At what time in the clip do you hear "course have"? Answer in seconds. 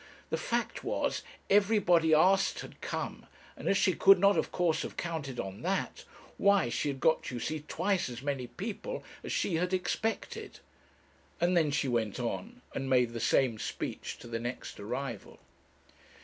4.51-4.97